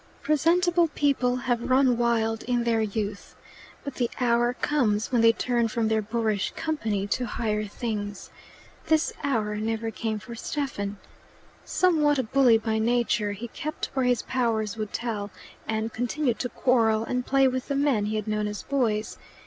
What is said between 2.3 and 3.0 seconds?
in their